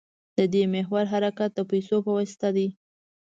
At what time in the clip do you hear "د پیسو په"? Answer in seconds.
1.55-2.11